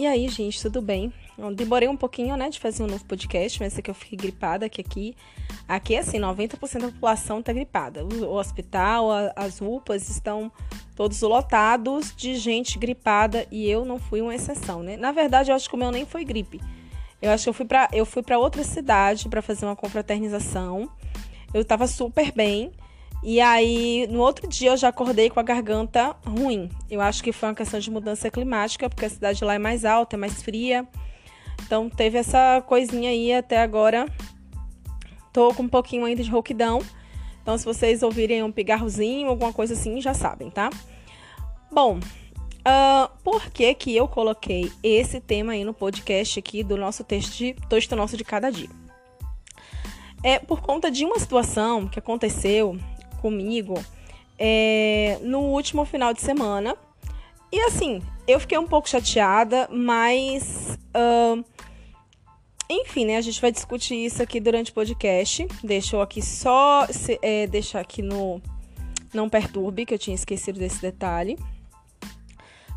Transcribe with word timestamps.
E 0.00 0.06
aí, 0.06 0.28
gente, 0.28 0.62
tudo 0.62 0.80
bem? 0.80 1.12
Eu 1.36 1.54
demorei 1.54 1.86
um 1.86 1.94
pouquinho, 1.94 2.34
né, 2.34 2.48
de 2.48 2.58
fazer 2.58 2.82
um 2.82 2.86
novo 2.86 3.04
podcast, 3.04 3.60
mas 3.60 3.78
é 3.78 3.82
que 3.82 3.90
eu 3.90 3.94
fiquei 3.94 4.16
gripada, 4.16 4.66
que 4.66 4.80
aqui, 4.80 5.14
aqui 5.68 5.94
assim, 5.94 6.18
90% 6.18 6.80
da 6.80 6.88
população 6.88 7.42
tá 7.42 7.52
gripada. 7.52 8.02
O 8.02 8.32
hospital, 8.32 9.10
as 9.36 9.60
UPAs 9.60 10.08
estão 10.08 10.50
todos 10.96 11.20
lotados 11.20 12.14
de 12.16 12.36
gente 12.36 12.78
gripada 12.78 13.46
e 13.50 13.68
eu 13.68 13.84
não 13.84 13.98
fui 13.98 14.22
uma 14.22 14.34
exceção, 14.34 14.82
né? 14.82 14.96
Na 14.96 15.12
verdade, 15.12 15.50
eu 15.50 15.54
acho 15.54 15.68
que 15.68 15.74
o 15.74 15.78
meu 15.78 15.90
nem 15.90 16.06
foi 16.06 16.24
gripe. 16.24 16.62
Eu 17.20 17.30
acho 17.32 17.42
que 17.42 17.50
eu 17.50 17.54
fui 17.54 17.66
para 17.66 17.86
eu 17.92 18.06
fui 18.06 18.22
para 18.22 18.38
outra 18.38 18.64
cidade 18.64 19.28
para 19.28 19.42
fazer 19.42 19.66
uma 19.66 19.76
confraternização. 19.76 20.90
Eu 21.52 21.62
tava 21.62 21.86
super 21.86 22.32
bem. 22.32 22.72
E 23.22 23.38
aí, 23.40 24.06
no 24.10 24.20
outro 24.20 24.48
dia, 24.48 24.70
eu 24.70 24.76
já 24.76 24.88
acordei 24.88 25.28
com 25.28 25.38
a 25.38 25.42
garganta 25.42 26.16
ruim. 26.24 26.70
Eu 26.90 27.00
acho 27.02 27.22
que 27.22 27.32
foi 27.32 27.50
uma 27.50 27.54
questão 27.54 27.78
de 27.78 27.90
mudança 27.90 28.30
climática, 28.30 28.88
porque 28.88 29.04
a 29.04 29.10
cidade 29.10 29.44
lá 29.44 29.54
é 29.54 29.58
mais 29.58 29.84
alta, 29.84 30.16
é 30.16 30.18
mais 30.18 30.42
fria. 30.42 30.88
Então, 31.62 31.90
teve 31.90 32.16
essa 32.16 32.62
coisinha 32.66 33.10
aí 33.10 33.32
até 33.34 33.58
agora. 33.58 34.06
Tô 35.32 35.52
com 35.54 35.64
um 35.64 35.68
pouquinho 35.68 36.06
ainda 36.06 36.22
de 36.22 36.30
rouquidão. 36.30 36.80
Então, 37.42 37.58
se 37.58 37.64
vocês 37.64 38.02
ouvirem 38.02 38.42
um 38.42 38.50
pigarrozinho, 38.50 39.28
alguma 39.28 39.52
coisa 39.52 39.74
assim, 39.74 40.00
já 40.00 40.14
sabem, 40.14 40.50
tá? 40.50 40.70
Bom, 41.70 41.98
uh, 41.98 43.10
por 43.22 43.50
que 43.50 43.74
que 43.74 43.94
eu 43.94 44.08
coloquei 44.08 44.72
esse 44.82 45.20
tema 45.20 45.52
aí 45.52 45.62
no 45.62 45.74
podcast 45.74 46.38
aqui 46.38 46.64
do 46.64 46.76
nosso 46.76 47.04
texto, 47.04 47.36
de, 47.36 47.54
texto 47.68 47.94
nosso 47.94 48.16
de 48.16 48.24
cada 48.24 48.50
dia? 48.50 48.68
É 50.22 50.38
por 50.38 50.60
conta 50.60 50.90
de 50.90 51.04
uma 51.04 51.18
situação 51.18 51.86
que 51.86 51.98
aconteceu 51.98 52.78
comigo 53.20 53.74
é, 54.38 55.18
no 55.22 55.40
último 55.40 55.84
final 55.84 56.14
de 56.14 56.22
semana. 56.22 56.76
E 57.52 57.60
assim, 57.60 58.00
eu 58.26 58.40
fiquei 58.40 58.58
um 58.58 58.66
pouco 58.66 58.88
chateada, 58.88 59.68
mas. 59.70 60.78
Uh, 60.96 61.44
enfim, 62.70 63.04
né? 63.04 63.16
A 63.16 63.20
gente 63.20 63.40
vai 63.40 63.50
discutir 63.50 63.96
isso 63.96 64.22
aqui 64.22 64.40
durante 64.40 64.70
o 64.70 64.74
podcast. 64.74 65.46
Deixa 65.62 65.96
eu 65.96 66.00
aqui 66.00 66.22
só 66.22 66.86
se, 66.86 67.18
é, 67.20 67.46
deixar 67.48 67.80
aqui 67.80 68.00
no 68.00 68.40
Não 69.12 69.28
Perturbe, 69.28 69.84
que 69.84 69.92
eu 69.92 69.98
tinha 69.98 70.14
esquecido 70.14 70.60
desse 70.60 70.80
detalhe. 70.80 71.36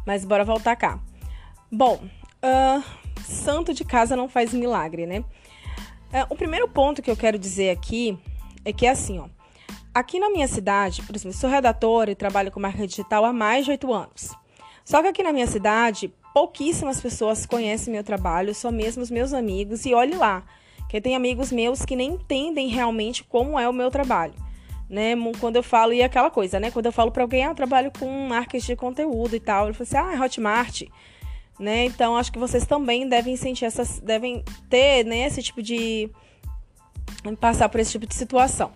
Mas 0.06 0.26
bora 0.26 0.44
voltar 0.44 0.76
cá. 0.76 1.00
Bom, 1.72 2.04
uh, 2.44 2.84
santo 3.24 3.74
de 3.74 3.86
casa 3.86 4.16
não 4.16 4.28
faz 4.28 4.52
milagre, 4.54 5.06
né? 5.06 5.20
Uh, 5.20 6.26
o 6.32 6.36
primeiro 6.36 6.68
ponto 6.68 7.02
que 7.02 7.12
eu 7.12 7.16
quero 7.16 7.38
dizer 7.38 7.70
aqui 7.70 8.18
é 8.66 8.74
que 8.74 8.88
é 8.88 8.90
assim, 8.90 9.20
ó. 9.20 9.28
Aqui 9.94 10.20
na 10.20 10.32
minha 10.32 10.48
cidade, 10.48 11.04
por 11.04 11.16
exemplo, 11.16 11.38
sou 11.38 11.48
redatora 11.48 12.10
e 12.10 12.16
trabalho 12.16 12.52
com 12.52 12.60
marca 12.60 12.88
digital 12.88 13.24
há 13.26 13.32
mais 13.32 13.66
de 13.66 13.72
oito 13.72 13.94
anos. 13.94 14.36
Só 14.84 15.04
que 15.04 15.08
aqui 15.08 15.22
na 15.22 15.32
minha 15.32 15.46
cidade, 15.46 16.12
pouquíssimas 16.34 17.00
pessoas 17.00 17.46
conhecem 17.46 17.94
meu 17.94 18.04
trabalho, 18.04 18.56
só 18.56 18.72
mesmo 18.72 19.04
os 19.04 19.12
meus 19.12 19.34
amigos, 19.34 19.86
e 19.86 19.94
olhe 19.94 20.16
lá, 20.16 20.44
que 20.90 21.00
tem 21.00 21.16
amigos 21.16 21.52
meus 21.52 21.86
que 21.86 21.96
nem 21.96 22.14
entendem 22.14 22.70
realmente 22.70 23.24
como 23.24 23.60
é 23.60 23.70
o 23.70 23.74
meu 23.74 23.92
trabalho. 23.92 24.34
Né? 24.90 25.14
Quando 25.40 25.58
eu 25.58 25.64
falo, 25.64 25.94
e 25.94 26.02
aquela 26.02 26.32
coisa, 26.32 26.60
né? 26.60 26.72
Quando 26.72 26.88
eu 26.88 26.92
falo 26.92 27.12
para 27.12 27.24
alguém, 27.24 27.46
ah, 27.46 27.50
eu 27.50 27.56
trabalho 27.56 27.92
com 27.98 28.28
marketing 28.28 28.66
de 28.66 28.76
conteúdo 28.76 29.36
e 29.36 29.40
tal, 29.40 29.66
ele 29.66 29.74
fala 29.74 30.08
assim, 30.08 30.12
ah, 30.12 30.18
é 30.18 30.26
Hotmart. 30.26 30.84
Né? 31.60 31.86
Então, 31.86 32.18
acho 32.18 32.32
que 32.32 32.40
vocês 32.40 32.66
também 32.66 33.08
devem 33.08 33.36
sentir 33.36 33.66
essas, 33.66 34.00
devem 34.00 34.44
ter 34.72 35.06
né, 35.06 35.28
esse 35.28 35.44
tipo 35.44 35.62
de. 35.62 36.10
passar 37.40 37.70
por 37.70 37.80
esse 37.80 37.92
tipo 37.92 38.08
de 38.08 38.16
situação. 38.16 38.72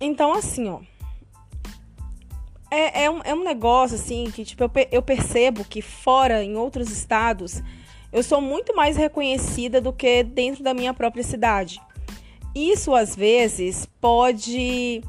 Então, 0.00 0.32
assim, 0.32 0.68
ó. 0.68 0.80
É, 2.70 3.04
é, 3.04 3.10
um, 3.10 3.20
é 3.24 3.34
um 3.34 3.42
negócio, 3.42 3.96
assim, 3.96 4.30
que 4.30 4.44
tipo, 4.44 4.62
eu, 4.62 4.70
eu 4.92 5.02
percebo 5.02 5.64
que 5.64 5.80
fora, 5.80 6.44
em 6.44 6.56
outros 6.56 6.90
estados, 6.90 7.62
eu 8.12 8.22
sou 8.22 8.40
muito 8.40 8.76
mais 8.76 8.96
reconhecida 8.96 9.80
do 9.80 9.92
que 9.92 10.22
dentro 10.22 10.62
da 10.62 10.74
minha 10.74 10.92
própria 10.92 11.22
cidade. 11.22 11.80
Isso, 12.54 12.94
às 12.94 13.14
vezes, 13.16 13.86
pode. 14.00 15.02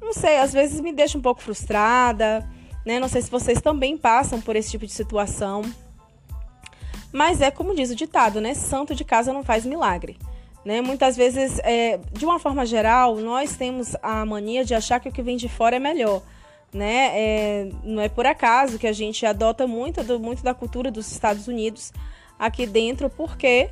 Não 0.00 0.12
sei, 0.12 0.38
às 0.38 0.52
vezes 0.52 0.80
me 0.80 0.92
deixa 0.92 1.18
um 1.18 1.22
pouco 1.22 1.42
frustrada, 1.42 2.48
né? 2.84 2.98
Não 2.98 3.08
sei 3.08 3.22
se 3.22 3.30
vocês 3.30 3.60
também 3.60 3.96
passam 3.96 4.40
por 4.40 4.56
esse 4.56 4.70
tipo 4.70 4.86
de 4.86 4.92
situação. 4.92 5.62
Mas 7.12 7.40
é 7.40 7.50
como 7.50 7.74
diz 7.74 7.90
o 7.90 7.96
ditado, 7.96 8.40
né? 8.40 8.54
Santo 8.54 8.94
de 8.94 9.04
casa 9.04 9.32
não 9.32 9.42
faz 9.42 9.66
milagre. 9.66 10.16
Né? 10.64 10.80
Muitas 10.80 11.16
vezes, 11.16 11.58
é, 11.60 11.98
de 12.12 12.24
uma 12.24 12.38
forma 12.38 12.66
geral, 12.66 13.16
nós 13.16 13.56
temos 13.56 13.96
a 14.02 14.24
mania 14.26 14.64
de 14.64 14.74
achar 14.74 15.00
que 15.00 15.08
o 15.08 15.12
que 15.12 15.22
vem 15.22 15.36
de 15.36 15.48
fora 15.48 15.76
é 15.76 15.78
melhor. 15.78 16.22
Né? 16.72 17.10
É, 17.12 17.70
não 17.82 18.00
é 18.00 18.08
por 18.08 18.26
acaso 18.26 18.78
que 18.78 18.86
a 18.86 18.92
gente 18.92 19.24
adota 19.26 19.66
muito, 19.66 20.04
do, 20.04 20.20
muito 20.20 20.42
da 20.42 20.54
cultura 20.54 20.90
dos 20.90 21.10
Estados 21.10 21.48
Unidos 21.48 21.92
aqui 22.38 22.66
dentro, 22.66 23.10
porque 23.10 23.70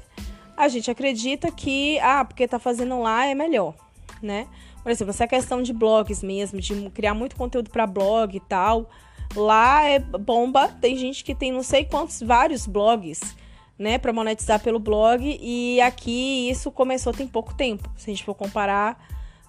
a 0.57 0.67
gente 0.67 0.91
acredita 0.91 1.53
que, 1.53 1.99
ah, 2.01 2.25
porque 2.25 2.43
está 2.43 2.59
fazendo 2.59 3.01
lá 3.01 3.27
é 3.27 3.35
melhor, 3.35 3.75
né? 4.21 4.49
Por 4.83 4.91
exemplo, 4.91 5.11
essa 5.11 5.29
questão 5.29 5.63
de 5.63 5.73
blogs 5.73 6.23
mesmo, 6.23 6.61
de 6.61 6.91
criar 6.91 7.15
muito 7.15 7.37
conteúdo 7.37 7.71
para 7.71 7.87
blog 7.87 8.37
e 8.37 8.41
tal, 8.41 8.91
lá 9.37 9.85
é 9.85 9.99
bomba. 9.99 10.69
Tem 10.81 10.97
gente 10.97 11.23
que 11.23 11.35
tem 11.35 11.53
não 11.53 11.63
sei 11.63 11.85
quantos, 11.85 12.23
vários 12.23 12.67
blogs 12.67 13.37
né, 13.79 13.99
para 13.99 14.13
monetizar 14.13 14.61
pelo 14.61 14.79
blog. 14.79 15.39
E 15.41 15.81
aqui 15.81 16.51
isso 16.51 16.71
começou 16.71 17.13
tem 17.13 17.27
pouco 17.27 17.55
tempo, 17.55 17.89
se 17.97 18.11
a 18.11 18.13
gente 18.13 18.25
for 18.25 18.35
comparar 18.35 18.99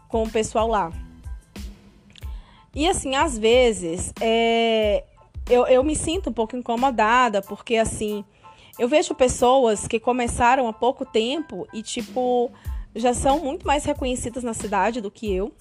com 0.07 0.23
o 0.23 0.29
pessoal 0.29 0.67
lá. 0.67 0.91
E 2.75 2.87
assim, 2.87 3.15
às 3.15 3.37
vezes, 3.37 4.13
é, 4.21 5.03
eu, 5.49 5.65
eu 5.67 5.83
me 5.83 5.95
sinto 5.95 6.29
um 6.29 6.33
pouco 6.33 6.55
incomodada, 6.55 7.41
porque 7.41 7.75
assim, 7.75 8.23
eu 8.77 8.87
vejo 8.87 9.13
pessoas 9.13 9.87
que 9.87 9.99
começaram 9.99 10.67
há 10.67 10.73
pouco 10.73 11.05
tempo 11.05 11.67
e, 11.73 11.83
tipo, 11.83 12.49
já 12.95 13.13
são 13.13 13.39
muito 13.39 13.67
mais 13.67 13.83
reconhecidas 13.83 14.43
na 14.43 14.53
cidade 14.53 15.01
do 15.01 15.11
que 15.11 15.29
eu. 15.33 15.51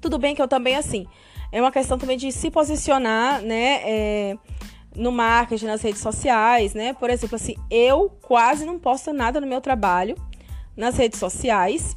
Tudo 0.00 0.18
bem 0.18 0.34
que 0.34 0.42
eu 0.42 0.46
também, 0.46 0.76
assim, 0.76 1.06
é 1.50 1.60
uma 1.60 1.72
questão 1.72 1.98
também 1.98 2.18
de 2.18 2.30
se 2.30 2.50
posicionar, 2.50 3.40
né? 3.40 3.80
É, 3.84 4.38
no 4.98 5.12
marketing, 5.12 5.66
nas 5.66 5.80
redes 5.80 6.00
sociais, 6.00 6.74
né? 6.74 6.92
Por 6.92 7.08
exemplo, 7.08 7.36
assim, 7.36 7.54
eu 7.70 8.10
quase 8.20 8.66
não 8.66 8.78
posto 8.78 9.12
nada 9.12 9.40
no 9.40 9.46
meu 9.46 9.60
trabalho 9.60 10.16
nas 10.76 10.96
redes 10.96 11.20
sociais. 11.20 11.96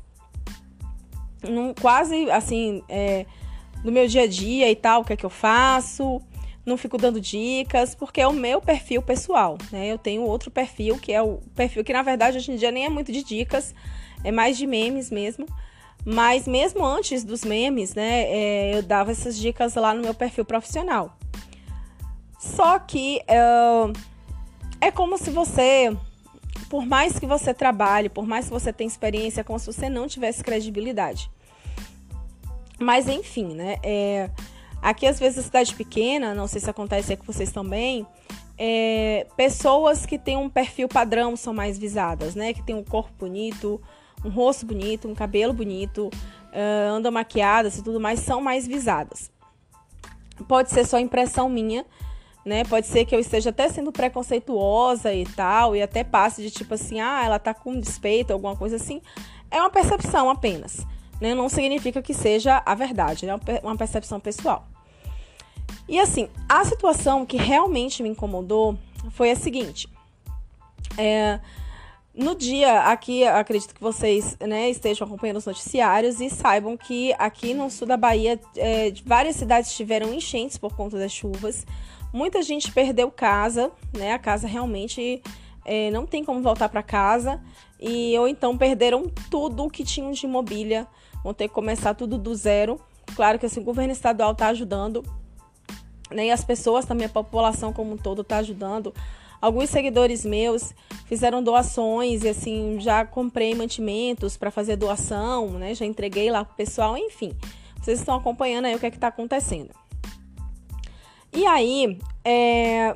Não, 1.44 1.74
quase, 1.74 2.30
assim, 2.30 2.84
é, 2.88 3.26
no 3.84 3.92
meu 3.92 4.08
dia 4.08 4.24
a 4.24 4.28
dia 4.28 4.70
e 4.70 4.76
tal, 4.76 5.02
o 5.02 5.06
que 5.06 5.14
é 5.14 5.18
que 5.18 5.26
eu 5.26 5.30
faço. 5.32 6.22
Não 6.64 6.78
fico 6.78 6.96
dando 6.96 7.20
dicas, 7.20 7.96
porque 7.96 8.22
é 8.22 8.28
o 8.28 8.34
meu 8.34 8.62
perfil 8.62 9.02
pessoal, 9.02 9.58
né? 9.72 9.88
Eu 9.88 9.98
tenho 9.98 10.22
outro 10.22 10.52
perfil, 10.52 11.00
que 11.00 11.12
é 11.12 11.22
o 11.22 11.40
perfil 11.56 11.84
que, 11.84 11.92
na 11.92 12.04
verdade, 12.04 12.38
hoje 12.38 12.52
em 12.52 12.56
dia 12.56 12.72
nem 12.72 12.86
é 12.86 12.90
muito 12.90 13.12
de 13.12 13.24
dicas, 13.24 13.74
é 14.24 14.32
mais 14.32 14.56
de 14.58 14.68
memes 14.68 15.10
mesmo. 15.10 15.48
Mas 16.06 16.48
mesmo 16.48 16.86
antes 16.86 17.24
dos 17.24 17.44
memes, 17.44 17.96
né, 17.96 18.24
é, 18.24 18.76
eu 18.76 18.84
dava 18.84 19.12
essas 19.12 19.38
dicas 19.38 19.74
lá 19.74 19.94
no 19.94 20.02
meu 20.02 20.14
perfil 20.14 20.46
profissional. 20.46 21.18
Só 22.42 22.80
que 22.80 23.22
uh, 23.30 23.94
é 24.82 24.90
como 24.90 25.16
se 25.16 25.30
você, 25.30 25.96
por 26.68 26.88
mais 26.88 27.20
que 27.20 27.28
você 27.28 27.54
trabalhe, 27.54 28.10
por 28.10 28.26
mais 28.26 28.46
que 28.46 28.52
você 28.52 28.74
tenha 28.74 28.88
experiência, 28.88 29.42
é 29.42 29.44
como 29.44 29.60
se 29.60 29.68
você 29.68 29.88
não 29.88 30.08
tivesse 30.08 30.44
credibilidade. 30.44 31.30
Mas 32.80 33.08
enfim, 33.08 33.54
né? 33.54 33.76
É, 33.84 34.32
aqui 34.82 35.06
às 35.06 35.20
vezes 35.20 35.38
a 35.38 35.44
cidade 35.44 35.76
pequena, 35.76 36.34
não 36.34 36.48
sei 36.48 36.60
se 36.60 36.68
acontece 36.68 37.16
com 37.16 37.24
vocês 37.26 37.52
também, 37.52 38.08
é, 38.58 39.28
pessoas 39.38 40.08
que 40.08 40.18
têm 40.18 40.36
um 40.36 40.50
perfil 40.50 40.88
padrão 40.88 41.36
são 41.36 41.54
mais 41.54 41.78
visadas, 41.78 42.34
né? 42.34 42.54
Que 42.54 42.64
tem 42.64 42.74
um 42.74 42.84
corpo 42.84 43.14
bonito, 43.20 43.80
um 44.26 44.30
rosto 44.30 44.66
bonito, 44.66 45.08
um 45.08 45.14
cabelo 45.14 45.54
bonito, 45.54 46.08
uh, 46.08 46.92
andam 46.92 47.12
maquiadas 47.12 47.78
e 47.78 47.84
tudo 47.84 48.00
mais, 48.00 48.20
são 48.20 48.42
mais 48.42 48.66
visadas. 48.66 49.30
Pode 50.48 50.72
ser 50.72 50.88
só 50.88 50.98
impressão 50.98 51.48
minha, 51.48 51.86
né? 52.46 52.64
Pode 52.64 52.88
ser 52.88 53.06
que 53.06 53.16
eu 53.16 53.20
esteja 53.20 53.50
até 53.50 53.70
sendo 53.70 53.92
preconceituosa 53.92 55.14
e 55.14 55.26
tal, 55.26 55.76
e 55.76 55.82
até 55.82 56.04
passe 56.04 56.42
de 56.42 56.52
tipo 56.52 56.74
assim, 56.74 57.00
ah, 57.00 57.24
ela 57.24 57.40
tá 57.40 57.54
com 57.54 57.80
despeito, 57.80 58.34
alguma 58.34 58.56
coisa 58.56 58.76
assim. 58.76 59.02
É 59.50 59.60
uma 59.60 59.70
percepção 59.70 60.30
apenas, 60.30 60.86
né? 61.20 61.36
Não 61.36 61.50
significa 61.50 62.02
que 62.02 62.14
seja 62.14 62.62
a 62.66 62.74
verdade, 62.74 63.26
né? 63.26 63.40
Uma 63.64 63.78
percepção 63.78 64.20
pessoal. 64.20 64.68
E 65.88 66.00
assim, 66.00 66.30
a 66.48 66.64
situação 66.64 67.26
que 67.26 67.38
realmente 67.38 68.02
me 68.02 68.10
incomodou 68.10 68.78
foi 69.12 69.32
a 69.32 69.36
seguinte. 69.36 69.88
É, 70.98 71.40
no 72.14 72.36
dia, 72.36 72.82
aqui, 72.84 73.26
acredito 73.26 73.74
que 73.74 73.82
vocês 73.82 74.38
né, 74.40 74.70
estejam 74.70 75.08
acompanhando 75.08 75.38
os 75.38 75.46
noticiários 75.46 76.20
e 76.20 76.30
saibam 76.30 76.76
que 76.76 77.14
aqui 77.18 77.54
no 77.54 77.70
sul 77.70 77.88
da 77.88 77.96
Bahia, 77.96 78.40
é, 78.58 78.92
várias 79.06 79.38
cidades 79.38 79.74
tiveram 79.74 80.14
enchentes 80.14 80.58
por 80.58 80.76
conta 80.76 80.98
das 80.98 81.12
chuvas. 81.12 81.66
Muita 82.14 82.42
gente 82.42 82.72
perdeu 82.72 83.10
casa, 83.10 83.72
né? 83.98 84.14
A 84.14 84.20
casa 84.20 84.48
realmente 84.48 85.22
é, 85.66 85.90
não 85.92 86.06
tem 86.06 86.24
como 86.24 86.42
voltar 86.42 86.70
para 86.70 86.84
casa. 86.84 87.42
E 87.80 88.18
ou 88.20 88.28
então 88.28 88.58
perderam 88.58 89.10
tudo 89.30 89.66
o 89.66 89.70
que 89.70 89.84
tinham 89.84 90.12
de 90.12 90.28
mobília. 90.28 90.88
Vão 91.24 91.34
ter 91.34 91.48
que 91.48 91.54
começar 91.54 91.94
tudo 91.94 92.18
do 92.18 92.36
zero. 92.36 92.80
Claro 93.16 93.40
que 93.40 93.46
assim, 93.46 93.60
o 93.60 93.64
governo 93.64 93.92
estadual 93.92 94.32
está 94.32 94.48
ajudando 94.48 95.04
né? 96.14 96.28
E 96.28 96.32
as 96.32 96.44
pessoas 96.44 96.86
também, 96.86 97.06
a 97.06 97.10
população 97.10 97.74
como 97.74 97.94
um 97.94 97.98
todo 97.98 98.22
está 98.22 98.38
ajudando. 98.38 98.94
Alguns 99.42 99.70
seguidores 99.70 100.24
meus 100.24 100.74
fizeram 101.06 101.42
doações 101.42 102.24
e 102.24 102.30
assim, 102.30 102.80
já 102.80 103.04
comprei 103.04 103.56
mantimentos 103.56 104.38
para 104.38 104.52
fazer 104.52 104.76
doação, 104.76 105.50
né? 105.52 105.74
Já 105.74 105.86
entreguei 105.86 106.30
lá 106.30 106.46
pro 106.46 106.56
pessoal, 106.56 106.98
enfim. 106.98 107.34
Vocês 107.82 108.00
estão 108.00 108.16
acompanhando 108.16 108.66
aí 108.66 108.76
o 108.76 108.80
que 108.80 108.86
é 108.86 108.92
que 108.92 109.00
tá 109.00 109.08
acontecendo. 109.08 109.72
E 111.34 111.46
aí, 111.46 111.98
é, 112.26 112.96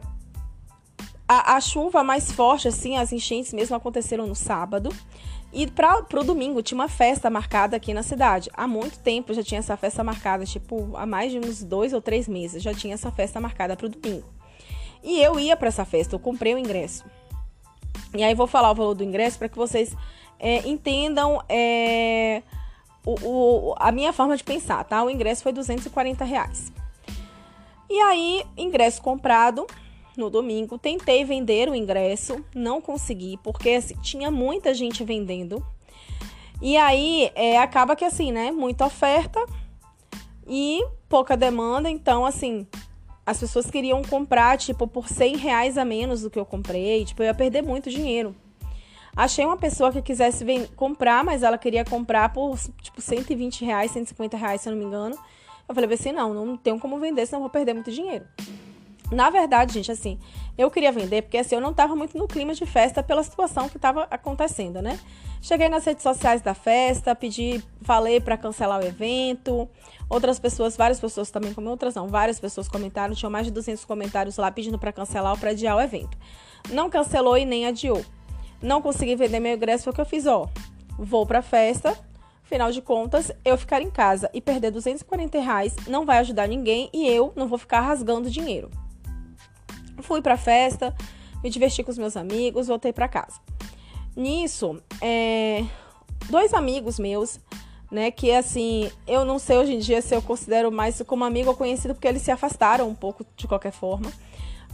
a, 1.28 1.56
a, 1.56 1.62
chuva 1.62 2.04
mais 2.04 2.32
forte, 2.32 2.68
assim, 2.68 2.98
as 2.98 3.12
enchentes 3.12 3.54
mesmo 3.54 3.76
aconteceram 3.76 4.28
no 4.28 4.36
sábado. 4.36 4.90
E 5.54 5.68
para 5.68 6.04
o 6.20 6.24
domingo 6.24 6.62
tinha 6.62 6.78
uma 6.78 6.90
festa 6.90 7.30
marcada 7.30 7.78
aqui 7.78 7.94
na 7.94 8.04
cidade. 8.04 8.50
Há 8.54 8.68
muito 8.68 9.00
tempo 9.00 9.34
já 9.34 9.42
tinha 9.42 9.60
essa 9.60 9.78
festa 9.78 10.04
marcada, 10.04 10.46
tipo, 10.46 10.92
há 10.96 11.06
mais 11.06 11.32
de 11.32 11.40
uns 11.40 11.64
dois 11.64 11.94
ou 11.94 12.02
três 12.02 12.28
meses 12.28 12.62
já 12.62 12.74
tinha 12.74 12.94
essa 12.94 13.10
festa 13.10 13.40
marcada 13.40 13.76
para 13.76 13.86
o 13.86 13.90
domingo. 13.90 14.28
E 15.02 15.22
eu 15.22 15.40
ia 15.40 15.56
para 15.56 15.70
essa 15.70 15.86
festa, 15.86 16.16
eu 16.16 16.20
comprei 16.20 16.54
o 16.54 16.58
ingresso. 16.58 17.06
E 18.14 18.24
aí 18.24 18.34
vou 18.36 18.48
falar 18.48 18.72
o 18.72 18.76
valor 18.76 18.96
do 18.96 19.04
ingresso 19.04 19.38
para 19.38 19.48
que 19.48 19.56
vocês 19.56 19.96
é, 20.40 20.68
entendam 20.68 21.42
é, 21.48 22.44
o, 23.06 23.14
o, 23.24 23.76
a 23.78 23.92
minha 23.92 24.12
forma 24.12 24.36
de 24.36 24.44
pensar, 24.44 24.84
tá? 24.84 25.04
O 25.04 25.10
ingresso 25.10 25.42
foi 25.42 25.54
240 25.54 26.26
reais. 26.26 26.72
E 27.90 28.00
aí, 28.00 28.44
ingresso 28.58 29.02
comprado 29.02 29.66
no 30.18 30.30
domingo, 30.30 30.78
tentei 30.78 31.24
vender 31.24 31.70
o 31.70 31.76
ingresso, 31.76 32.44
não 32.54 32.82
consegui, 32.82 33.38
porque 33.44 33.72
assim, 33.72 33.96
tinha 34.02 34.32
muita 34.32 34.74
gente 34.74 35.04
vendendo. 35.04 35.66
E 36.62 36.78
aí, 36.78 37.32
é, 37.36 37.58
acaba 37.58 37.96
que 37.96 38.06
assim, 38.06 38.32
né? 38.32 38.52
Muita 38.52 38.86
oferta 38.86 39.46
e 40.48 40.84
pouca 41.10 41.36
demanda, 41.36 41.90
então 41.90 42.26
assim, 42.26 42.66
as 43.26 43.40
pessoas 43.40 43.70
queriam 43.70 44.02
comprar, 44.04 44.58
tipo, 44.58 44.88
por 44.88 45.10
100 45.10 45.38
reais 45.38 45.78
a 45.78 45.84
menos 45.84 46.22
do 46.22 46.30
que 46.30 46.40
eu 46.40 46.46
comprei. 46.46 47.04
Tipo, 47.04 47.24
eu 47.24 47.28
ia 47.28 47.34
perder 47.34 47.64
muito 47.64 47.90
dinheiro. 47.90 48.36
Achei 49.16 49.46
uma 49.46 49.58
pessoa 49.58 49.92
que 49.92 50.02
quisesse 50.02 50.46
comprar, 50.76 51.24
mas 51.24 51.42
ela 51.42 51.58
queria 51.58 51.84
comprar 51.84 52.32
por, 52.34 52.58
tipo, 52.82 53.02
120 53.02 53.66
reais, 53.66 53.92
150 53.92 54.38
reais, 54.38 54.62
se 54.62 54.70
eu 54.70 54.74
não 54.74 54.80
me 54.80 54.86
engano. 54.86 55.18
Eu 55.68 55.76
falei 55.76 55.94
assim, 55.94 56.12
não, 56.12 56.34
não 56.34 56.58
tenho 56.58 56.80
como 56.80 57.00
vender, 57.00 57.26
senão 57.26 57.42
vou 57.42 57.50
perder 57.50 57.74
muito 57.74 57.92
dinheiro. 57.92 58.26
Na 59.12 59.30
verdade, 59.30 59.74
gente, 59.74 59.92
assim, 59.92 60.20
eu 60.58 60.70
queria 60.72 60.92
vender 60.92 61.22
porque 61.24 61.38
assim, 61.38 61.56
eu 61.56 61.62
não 61.62 61.72
estava 61.72 61.96
muito 61.96 62.18
no 62.18 62.28
clima 62.28 62.54
de 62.54 62.66
festa 62.66 63.04
pela 63.04 63.22
situação 63.22 63.70
que 63.70 63.78
estava 63.78 64.08
acontecendo, 64.10 64.82
né? 64.82 65.00
Cheguei 65.42 65.70
nas 65.70 65.86
redes 65.86 66.02
sociais 66.02 66.42
da 66.42 66.56
festa, 66.56 67.14
pedi, 67.14 67.64
falei 67.82 68.20
para 68.20 68.36
cancelar 68.36 68.80
o 68.80 68.84
evento. 68.84 69.70
Outras 70.10 70.40
pessoas, 70.40 70.76
várias 70.76 71.00
pessoas 71.00 71.30
também, 71.30 71.54
como 71.54 71.70
outras 71.70 71.94
não, 71.94 72.08
várias 72.08 72.40
pessoas 72.40 72.68
comentaram, 72.68 73.14
tinham 73.14 73.30
mais 73.30 73.46
de 73.46 73.52
200 73.52 73.86
comentários 73.86 74.38
lá 74.38 74.50
pedindo 74.50 74.80
para 74.80 74.92
cancelar 74.92 75.34
ou 75.34 75.38
para 75.38 75.52
adiar 75.52 75.78
o 75.78 75.82
evento. 75.82 76.18
Não 76.72 76.90
cancelou 76.90 77.38
e 77.38 77.46
nem 77.46 77.68
adiou. 77.68 78.04
Não 78.60 78.82
consegui 78.82 79.16
vender 79.16 79.40
meu 79.40 79.56
ingresso, 79.56 79.84
foi 79.84 79.94
o 79.94 79.96
que 79.96 80.02
eu 80.02 80.06
fiz, 80.06 80.26
ó. 80.26 80.48
Vou 80.98 81.28
pra 81.28 81.44
festa, 81.44 81.96
Afinal 82.46 82.72
de 82.72 82.80
contas, 82.80 83.32
eu 83.44 83.58
ficar 83.58 83.82
em 83.82 83.90
casa 83.90 84.30
e 84.32 84.40
perder 84.40 84.70
240 84.70 85.40
reais 85.40 85.76
não 85.88 86.06
vai 86.06 86.20
ajudar 86.20 86.48
ninguém 86.48 86.92
e 86.94 87.08
eu 87.08 87.34
não 87.36 87.48
vou 87.48 87.58
ficar 87.58 87.82
rasgando 87.82 88.30
dinheiro. 88.30 88.70
Fui 90.02 90.22
pra 90.22 90.38
festa, 90.38 90.96
me 91.44 91.50
diverti 91.50 91.84
com 91.84 91.90
os 91.90 91.98
meus 91.98 92.16
amigos, 92.16 92.68
voltei 92.68 92.94
para 92.94 93.08
casa. 93.08 93.42
Nisso, 94.16 94.80
é, 95.02 95.66
dois 96.30 96.54
amigos 96.54 97.00
meus, 97.00 97.40
né, 97.92 98.12
que 98.12 98.32
assim, 98.32 98.92
eu 99.08 99.26
não 99.26 99.40
sei 99.40 99.58
hoje 99.58 99.74
em 99.74 99.80
dia 99.80 100.00
se 100.00 100.14
eu 100.14 100.22
considero 100.22 100.72
mais 100.72 101.02
como 101.02 101.26
amigo 101.26 101.50
ou 101.50 101.56
conhecido, 101.56 101.96
porque 101.96 102.08
eles 102.08 102.22
se 102.22 102.30
afastaram 102.30 102.88
um 102.88 102.96
pouco 102.96 103.26
de 103.36 103.48
qualquer 103.48 103.72
forma. 103.72 104.12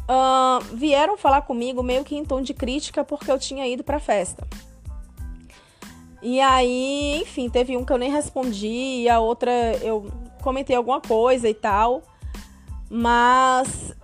Uh, 0.01 0.75
vieram 0.75 1.17
falar 1.17 1.43
comigo 1.43 1.81
meio 1.81 2.03
que 2.03 2.17
em 2.17 2.25
tom 2.25 2.41
de 2.41 2.53
crítica 2.53 3.01
porque 3.01 3.31
eu 3.31 3.39
tinha 3.39 3.65
ido 3.65 3.81
pra 3.81 3.97
festa. 3.97 4.45
E 6.21 6.39
aí, 6.39 7.19
enfim, 7.21 7.49
teve 7.49 7.75
um 7.75 7.83
que 7.83 7.91
eu 7.91 7.97
nem 7.97 8.11
respondi, 8.11 9.01
e 9.01 9.09
a 9.09 9.19
outra 9.19 9.51
eu 9.81 10.11
comentei 10.41 10.75
alguma 10.75 11.01
coisa 11.01 11.49
e 11.49 11.53
tal. 11.53 12.03
Mas 12.89 13.95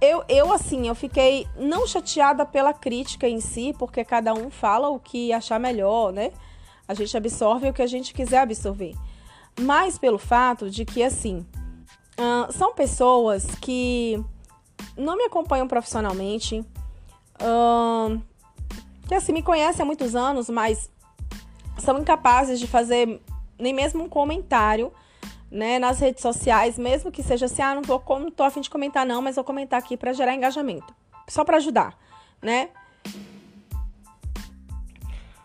eu, 0.00 0.24
eu 0.28 0.52
assim, 0.52 0.88
eu 0.88 0.94
fiquei 0.94 1.46
não 1.56 1.86
chateada 1.86 2.44
pela 2.46 2.72
crítica 2.72 3.28
em 3.28 3.40
si, 3.40 3.74
porque 3.78 4.04
cada 4.04 4.32
um 4.34 4.50
fala 4.50 4.88
o 4.88 4.98
que 4.98 5.32
achar 5.32 5.60
melhor, 5.60 6.12
né? 6.12 6.32
A 6.88 6.94
gente 6.94 7.16
absorve 7.16 7.68
o 7.68 7.72
que 7.72 7.82
a 7.82 7.86
gente 7.86 8.12
quiser 8.12 8.38
absorver. 8.38 8.94
Mas 9.60 9.98
pelo 9.98 10.18
fato 10.18 10.70
de 10.70 10.84
que, 10.84 11.02
assim, 11.02 11.46
uh, 12.18 12.50
são 12.52 12.74
pessoas 12.74 13.46
que 13.60 14.24
não 14.96 15.16
me 15.16 15.24
acompanham 15.24 15.68
profissionalmente, 15.68 16.64
uh, 17.40 18.20
que 19.06 19.14
assim, 19.14 19.32
me 19.32 19.42
conhecem 19.42 19.82
há 19.82 19.86
muitos 19.86 20.16
anos, 20.16 20.48
mas 20.48 20.90
são 21.80 21.98
incapazes 21.98 22.60
de 22.60 22.66
fazer 22.66 23.20
nem 23.58 23.72
mesmo 23.72 24.04
um 24.04 24.08
comentário 24.08 24.92
né, 25.50 25.78
nas 25.78 25.98
redes 25.98 26.22
sociais, 26.22 26.78
mesmo 26.78 27.10
que 27.10 27.22
seja 27.22 27.46
assim, 27.46 27.62
ah, 27.62 27.74
não 27.74 27.82
tô, 27.82 28.00
não 28.18 28.30
tô 28.30 28.42
a 28.44 28.50
fim 28.50 28.60
de 28.60 28.70
comentar 28.70 29.04
não, 29.04 29.20
mas 29.20 29.34
vou 29.34 29.44
comentar 29.44 29.78
aqui 29.78 29.96
para 29.96 30.12
gerar 30.12 30.34
engajamento, 30.34 30.94
só 31.28 31.44
para 31.44 31.56
ajudar, 31.56 31.98
né? 32.40 32.70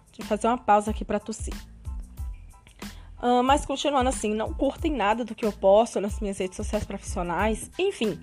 Deixa 0.08 0.22
eu 0.22 0.26
fazer 0.26 0.48
uma 0.48 0.58
pausa 0.58 0.92
aqui 0.92 1.04
para 1.04 1.20
tossir. 1.20 1.54
Uh, 3.22 3.42
mas 3.44 3.66
continuando 3.66 4.10
assim, 4.10 4.34
não 4.34 4.54
curtem 4.54 4.92
nada 4.92 5.26
do 5.26 5.34
que 5.34 5.46
eu 5.46 5.52
posto 5.52 6.00
nas 6.00 6.20
minhas 6.20 6.38
redes 6.38 6.56
sociais 6.56 6.86
profissionais, 6.86 7.72
enfim, 7.80 8.20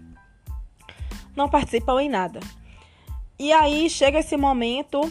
não 1.34 1.48
participam 1.48 2.00
em 2.00 2.08
nada. 2.08 2.40
E 3.38 3.52
aí 3.52 3.90
chega 3.90 4.20
esse 4.20 4.36
momento 4.36 5.10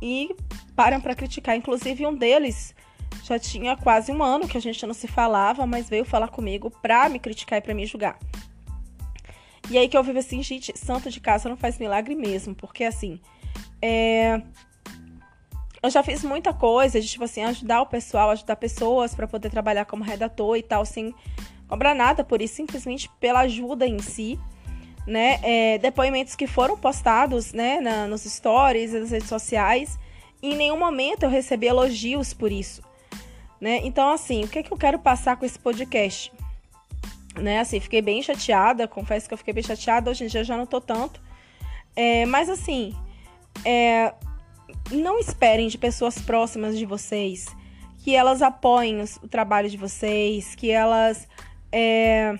e 0.00 0.34
param 0.80 0.98
para 0.98 1.14
criticar. 1.14 1.54
Inclusive, 1.54 2.06
um 2.06 2.14
deles 2.14 2.74
já 3.22 3.38
tinha 3.38 3.76
quase 3.76 4.10
um 4.10 4.22
ano 4.22 4.48
que 4.48 4.56
a 4.56 4.60
gente 4.60 4.86
não 4.86 4.94
se 4.94 5.06
falava, 5.06 5.66
mas 5.66 5.90
veio 5.90 6.06
falar 6.06 6.28
comigo 6.28 6.70
pra 6.70 7.06
me 7.10 7.18
criticar 7.18 7.58
e 7.58 7.60
pra 7.60 7.74
me 7.74 7.84
julgar. 7.84 8.18
E 9.70 9.76
aí 9.76 9.86
que 9.90 9.96
eu 9.98 10.02
vivo 10.02 10.18
assim, 10.18 10.42
gente, 10.42 10.72
santo 10.78 11.10
de 11.10 11.20
casa 11.20 11.50
não 11.50 11.56
faz 11.56 11.78
milagre 11.78 12.14
mesmo, 12.14 12.54
porque 12.54 12.84
assim, 12.84 13.20
é... 13.82 14.40
eu 15.82 15.90
já 15.90 16.02
fiz 16.02 16.24
muita 16.24 16.54
coisa 16.54 16.98
de, 16.98 17.06
tipo 17.06 17.24
assim, 17.24 17.42
ajudar 17.44 17.82
o 17.82 17.86
pessoal, 17.86 18.30
ajudar 18.30 18.56
pessoas 18.56 19.14
para 19.14 19.28
poder 19.28 19.50
trabalhar 19.50 19.84
como 19.84 20.02
redator 20.02 20.56
e 20.56 20.62
tal, 20.62 20.86
sem 20.86 21.14
cobrar 21.68 21.94
nada 21.94 22.24
por 22.24 22.40
isso, 22.40 22.54
simplesmente 22.54 23.06
pela 23.20 23.40
ajuda 23.40 23.86
em 23.86 23.98
si, 23.98 24.40
né? 25.06 25.40
É, 25.42 25.76
depoimentos 25.76 26.34
que 26.34 26.46
foram 26.46 26.78
postados, 26.78 27.52
né, 27.52 27.80
na, 27.80 28.06
nos 28.06 28.22
stories, 28.22 28.94
nas 28.94 29.10
redes 29.10 29.28
sociais, 29.28 29.98
em 30.42 30.56
nenhum 30.56 30.78
momento 30.78 31.24
eu 31.24 31.30
recebi 31.30 31.66
elogios 31.66 32.32
por 32.32 32.50
isso, 32.50 32.82
né? 33.60 33.80
Então, 33.84 34.10
assim, 34.12 34.44
o 34.44 34.48
que, 34.48 34.60
é 34.60 34.62
que 34.62 34.72
eu 34.72 34.76
quero 34.76 34.98
passar 34.98 35.36
com 35.36 35.44
esse 35.44 35.58
podcast? 35.58 36.32
Né, 37.36 37.60
assim, 37.60 37.78
fiquei 37.78 38.02
bem 38.02 38.20
chateada, 38.22 38.88
confesso 38.88 39.28
que 39.28 39.34
eu 39.34 39.38
fiquei 39.38 39.54
bem 39.54 39.62
chateada, 39.62 40.10
hoje 40.10 40.24
em 40.24 40.26
dia 40.26 40.42
já 40.42 40.56
não 40.56 40.66
tô 40.66 40.80
tanto. 40.80 41.22
É, 41.94 42.26
mas, 42.26 42.48
assim, 42.48 42.94
é, 43.64 44.12
não 44.90 45.18
esperem 45.18 45.68
de 45.68 45.78
pessoas 45.78 46.18
próximas 46.18 46.76
de 46.76 46.84
vocês 46.84 47.46
que 47.98 48.16
elas 48.16 48.42
apoiem 48.42 49.04
o 49.22 49.28
trabalho 49.28 49.68
de 49.68 49.76
vocês, 49.76 50.54
que 50.54 50.70
elas 50.70 51.28
é, 51.70 52.34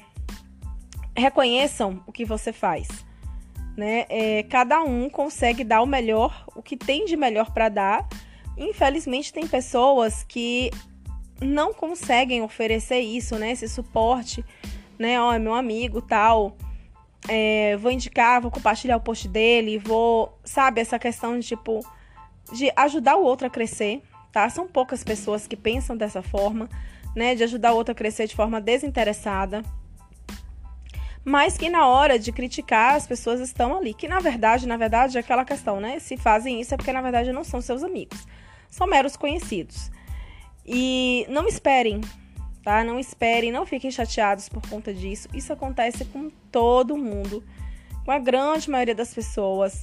reconheçam 1.16 2.02
o 2.06 2.12
que 2.12 2.24
você 2.24 2.52
faz 2.52 2.88
né? 3.80 4.04
É, 4.10 4.42
cada 4.42 4.82
um 4.82 5.08
consegue 5.08 5.64
dar 5.64 5.80
o 5.80 5.86
melhor, 5.86 6.44
o 6.54 6.62
que 6.62 6.76
tem 6.76 7.06
de 7.06 7.16
melhor 7.16 7.50
para 7.50 7.70
dar. 7.70 8.06
Infelizmente 8.54 9.32
tem 9.32 9.46
pessoas 9.46 10.22
que 10.22 10.70
não 11.40 11.72
conseguem 11.72 12.42
oferecer 12.42 13.00
isso, 13.00 13.36
né? 13.38 13.52
Esse 13.52 13.66
suporte, 13.66 14.44
né? 14.98 15.18
Ó, 15.18 15.32
é 15.32 15.38
meu 15.38 15.54
amigo, 15.54 16.02
tal. 16.02 16.58
É, 17.26 17.74
vou 17.78 17.90
indicar, 17.90 18.42
vou 18.42 18.50
compartilhar 18.50 18.98
o 18.98 19.00
post 19.00 19.26
dele, 19.26 19.78
vou, 19.78 20.38
sabe, 20.44 20.82
essa 20.82 20.98
questão 20.98 21.38
de 21.38 21.48
tipo 21.48 21.80
de 22.52 22.70
ajudar 22.76 23.16
o 23.16 23.24
outro 23.24 23.46
a 23.46 23.50
crescer, 23.50 24.02
tá? 24.30 24.46
São 24.50 24.68
poucas 24.68 25.02
pessoas 25.02 25.46
que 25.46 25.56
pensam 25.56 25.96
dessa 25.96 26.20
forma, 26.20 26.68
né? 27.16 27.34
De 27.34 27.44
ajudar 27.44 27.72
o 27.72 27.76
outro 27.76 27.92
a 27.92 27.94
crescer 27.94 28.26
de 28.26 28.36
forma 28.36 28.60
desinteressada 28.60 29.62
mas 31.24 31.56
que 31.56 31.68
na 31.68 31.86
hora 31.86 32.18
de 32.18 32.32
criticar 32.32 32.94
as 32.94 33.06
pessoas 33.06 33.40
estão 33.40 33.76
ali. 33.76 33.94
Que 33.94 34.08
na 34.08 34.20
verdade, 34.20 34.66
na 34.66 34.76
verdade, 34.76 35.16
é 35.16 35.20
aquela 35.20 35.44
questão, 35.44 35.80
né? 35.80 35.98
Se 35.98 36.16
fazem 36.16 36.60
isso 36.60 36.74
é 36.74 36.76
porque 36.76 36.92
na 36.92 37.02
verdade 37.02 37.32
não 37.32 37.44
são 37.44 37.60
seus 37.60 37.82
amigos, 37.82 38.26
são 38.68 38.86
meros 38.86 39.16
conhecidos. 39.16 39.90
E 40.66 41.26
não 41.28 41.46
esperem, 41.46 42.00
tá? 42.62 42.84
Não 42.84 42.98
esperem, 42.98 43.52
não 43.52 43.66
fiquem 43.66 43.90
chateados 43.90 44.48
por 44.48 44.62
conta 44.68 44.92
disso. 44.94 45.28
Isso 45.34 45.52
acontece 45.52 46.04
com 46.04 46.30
todo 46.50 46.96
mundo, 46.96 47.42
com 48.04 48.10
a 48.10 48.18
grande 48.18 48.70
maioria 48.70 48.94
das 48.94 49.12
pessoas 49.12 49.82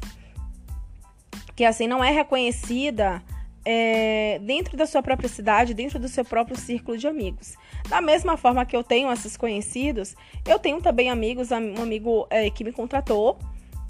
que 1.56 1.66
assim 1.66 1.88
não 1.88 2.04
é 2.04 2.12
reconhecida 2.12 3.22
é, 3.70 4.40
dentro 4.40 4.78
da 4.78 4.86
sua 4.86 5.04
própria 5.04 5.28
cidade, 5.28 5.74
dentro 5.74 6.00
do 6.00 6.08
seu 6.08 6.24
próprio 6.24 6.56
círculo 6.56 6.98
de 6.98 7.06
amigos. 7.06 7.58
Da 7.90 8.00
mesma 8.00 8.38
forma 8.38 8.66
que 8.66 8.74
eu 8.74 8.82
tenho 8.82 9.12
esses 9.12 9.36
conhecidos, 9.36 10.16
eu 10.46 10.58
tenho 10.58 10.82
também 10.82 11.10
amigos, 11.10 11.52
um 11.52 11.82
amigo 11.82 12.26
é, 12.30 12.50
que 12.50 12.64
me 12.64 12.72
contratou, 12.72 13.38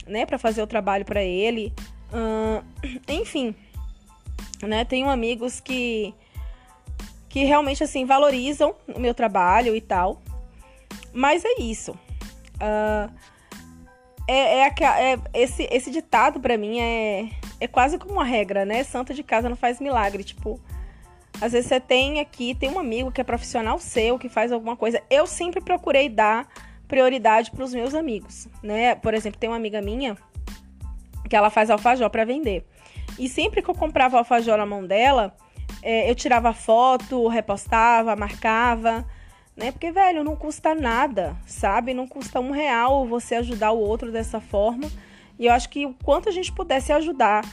né, 0.07 0.25
para 0.25 0.39
fazer 0.39 0.63
o 0.63 0.67
trabalho 0.67 1.05
para 1.05 1.21
ele. 1.21 1.71
Uh, 2.11 2.63
enfim, 3.07 3.53
né, 4.63 4.83
tenho 4.83 5.07
amigos 5.09 5.59
que 5.59 6.11
que 7.29 7.43
realmente 7.43 7.83
assim 7.83 8.03
valorizam 8.03 8.73
o 8.87 8.99
meu 8.99 9.13
trabalho 9.13 9.75
e 9.75 9.81
tal. 9.81 10.23
Mas 11.13 11.45
é 11.45 11.61
isso. 11.61 11.91
Uh, 12.55 13.13
é, 14.27 14.61
é, 14.61 14.73
é, 15.13 15.19
esse, 15.35 15.67
esse 15.69 15.91
ditado 15.91 16.39
para 16.39 16.57
mim 16.57 16.79
é, 16.79 17.29
é 17.59 17.67
quase 17.67 17.97
como 17.97 18.13
uma 18.13 18.23
regra, 18.23 18.65
né? 18.65 18.83
Santo 18.83 19.13
de 19.13 19.23
casa 19.23 19.49
não 19.49 19.55
faz 19.55 19.79
milagre. 19.79 20.23
Tipo, 20.23 20.59
às 21.41 21.51
vezes 21.51 21.67
você 21.67 21.79
tem 21.79 22.19
aqui, 22.19 22.55
tem 22.55 22.69
um 22.69 22.79
amigo 22.79 23.11
que 23.11 23.21
é 23.21 23.23
profissional 23.23 23.79
seu, 23.79 24.17
que 24.17 24.29
faz 24.29 24.51
alguma 24.51 24.75
coisa. 24.75 25.01
Eu 25.09 25.27
sempre 25.27 25.61
procurei 25.61 26.09
dar 26.09 26.47
prioridade 26.87 27.51
para 27.51 27.63
os 27.63 27.73
meus 27.73 27.93
amigos, 27.93 28.47
né? 28.63 28.95
Por 28.95 29.13
exemplo, 29.13 29.39
tem 29.39 29.49
uma 29.49 29.57
amiga 29.57 29.81
minha 29.81 30.17
que 31.29 31.35
ela 31.35 31.49
faz 31.49 31.69
alfajor 31.69 32.09
para 32.09 32.23
vender. 32.23 32.65
E 33.19 33.27
sempre 33.27 33.61
que 33.61 33.69
eu 33.69 33.75
comprava 33.75 34.17
alfajor 34.17 34.57
na 34.57 34.65
mão 34.65 34.85
dela, 34.85 35.35
é, 35.81 36.09
eu 36.09 36.15
tirava 36.15 36.53
foto, 36.53 37.27
repostava, 37.27 38.15
marcava 38.15 39.05
né? 39.57 39.71
Porque, 39.71 39.91
velho, 39.91 40.23
não 40.23 40.35
custa 40.35 40.75
nada, 40.75 41.35
sabe? 41.47 41.91
Não 41.91 42.07
custa 42.07 42.39
um 42.39 42.51
real 42.51 43.07
você 43.07 43.35
ajudar 43.35 43.71
o 43.71 43.79
outro 43.79 44.11
dessa 44.11 44.39
forma. 44.39 44.87
E 45.39 45.45
eu 45.45 45.53
acho 45.53 45.69
que 45.69 45.85
o 45.85 45.93
quanto 45.93 46.29
a 46.29 46.31
gente 46.31 46.51
pudesse 46.51 46.91
ajudar, 46.91 47.43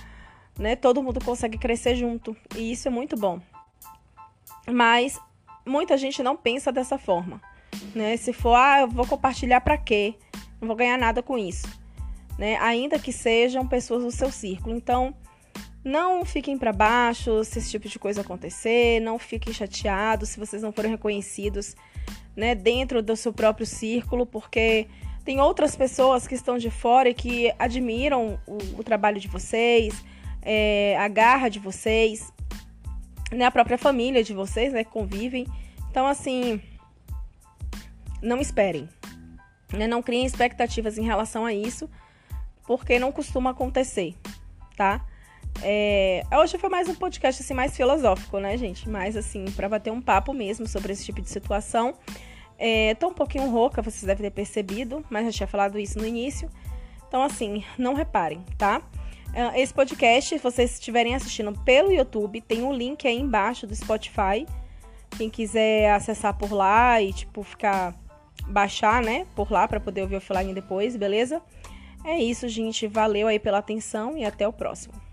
né? 0.58 0.76
Todo 0.76 1.02
mundo 1.02 1.22
consegue 1.24 1.58
crescer 1.58 1.94
junto. 1.96 2.36
E 2.56 2.72
isso 2.72 2.88
é 2.88 2.90
muito 2.90 3.16
bom. 3.16 3.40
Mas 4.70 5.20
muita 5.66 5.96
gente 5.96 6.22
não 6.22 6.36
pensa 6.36 6.72
dessa 6.72 6.98
forma, 6.98 7.40
né? 7.94 8.16
Se 8.16 8.32
for, 8.32 8.54
ah, 8.54 8.80
eu 8.80 8.88
vou 8.88 9.06
compartilhar 9.06 9.60
para 9.60 9.76
quê? 9.76 10.14
Não 10.60 10.68
vou 10.68 10.76
ganhar 10.76 10.96
nada 10.96 11.22
com 11.22 11.36
isso, 11.36 11.68
né? 12.38 12.56
Ainda 12.60 12.98
que 12.98 13.12
sejam 13.12 13.66
pessoas 13.66 14.02
do 14.02 14.10
seu 14.10 14.30
círculo. 14.30 14.74
Então, 14.74 15.14
não 15.84 16.24
fiquem 16.24 16.56
para 16.56 16.72
baixo 16.72 17.44
se 17.44 17.58
esse 17.58 17.70
tipo 17.70 17.88
de 17.88 17.98
coisa 17.98 18.22
acontecer, 18.22 19.00
não 19.00 19.18
fiquem 19.18 19.52
chateados 19.52 20.30
se 20.30 20.40
vocês 20.40 20.62
não 20.62 20.72
forem 20.72 20.92
reconhecidos 20.92 21.76
né, 22.34 22.54
dentro 22.54 23.02
do 23.02 23.14
seu 23.14 23.32
próprio 23.32 23.66
círculo, 23.66 24.26
porque 24.26 24.88
tem 25.24 25.40
outras 25.40 25.74
pessoas 25.74 26.26
que 26.26 26.34
estão 26.34 26.58
de 26.58 26.70
fora 26.70 27.08
e 27.08 27.14
que 27.14 27.52
admiram 27.58 28.38
o, 28.46 28.58
o 28.80 28.84
trabalho 28.84 29.18
de 29.18 29.26
vocês, 29.26 30.04
é, 30.42 30.96
a 30.98 31.08
garra 31.08 31.48
de 31.48 31.58
vocês, 31.58 32.32
né, 33.32 33.46
a 33.46 33.50
própria 33.50 33.78
família 33.78 34.22
de 34.22 34.34
vocês, 34.34 34.72
né, 34.72 34.84
que 34.84 34.90
convivem. 34.90 35.46
Então, 35.90 36.06
assim, 36.06 36.60
não 38.20 38.38
esperem, 38.38 38.88
né, 39.72 39.86
não 39.86 40.02
criem 40.02 40.26
expectativas 40.26 40.98
em 40.98 41.04
relação 41.04 41.46
a 41.46 41.54
isso, 41.54 41.88
porque 42.66 42.98
não 42.98 43.10
costuma 43.10 43.50
acontecer, 43.50 44.14
tá? 44.76 45.04
É, 45.62 46.22
hoje 46.32 46.58
foi 46.58 46.68
mais 46.68 46.88
um 46.88 46.94
podcast 46.94 47.40
assim 47.40 47.54
mais 47.54 47.76
filosófico, 47.76 48.38
né, 48.40 48.56
gente? 48.56 48.88
Mais 48.88 49.16
assim 49.16 49.44
para 49.52 49.68
bater 49.68 49.92
um 49.92 50.00
papo 50.00 50.34
mesmo 50.34 50.66
sobre 50.66 50.92
esse 50.92 51.04
tipo 51.04 51.22
de 51.22 51.30
situação. 51.30 51.94
É, 52.66 52.94
tô 52.94 53.08
um 53.08 53.12
pouquinho 53.12 53.50
rouca, 53.50 53.82
vocês 53.82 54.04
devem 54.04 54.22
ter 54.22 54.30
percebido, 54.30 55.04
mas 55.10 55.26
já 55.26 55.32
tinha 55.32 55.46
falado 55.46 55.78
isso 55.78 55.98
no 55.98 56.06
início. 56.06 56.48
Então, 57.06 57.22
assim, 57.22 57.62
não 57.76 57.92
reparem, 57.92 58.42
tá? 58.56 58.80
É, 59.34 59.60
esse 59.60 59.74
podcast, 59.74 60.30
se 60.34 60.42
vocês 60.42 60.72
estiverem 60.72 61.14
assistindo 61.14 61.52
pelo 61.60 61.92
YouTube, 61.92 62.40
tem 62.40 62.62
um 62.62 62.72
link 62.72 63.06
aí 63.06 63.20
embaixo 63.20 63.66
do 63.66 63.76
Spotify. 63.76 64.46
Quem 65.18 65.28
quiser 65.28 65.92
acessar 65.92 66.32
por 66.38 66.52
lá 66.52 67.02
e, 67.02 67.12
tipo, 67.12 67.42
ficar. 67.42 67.94
baixar, 68.46 69.02
né? 69.02 69.26
Por 69.36 69.52
lá 69.52 69.68
para 69.68 69.78
poder 69.78 70.00
ouvir 70.00 70.16
offline 70.16 70.54
depois, 70.54 70.96
beleza? 70.96 71.42
É 72.02 72.16
isso, 72.16 72.48
gente. 72.48 72.86
Valeu 72.86 73.28
aí 73.28 73.38
pela 73.38 73.58
atenção 73.58 74.16
e 74.16 74.24
até 74.24 74.48
o 74.48 74.52
próximo. 74.54 75.03